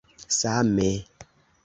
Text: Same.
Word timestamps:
Same. 0.39 0.83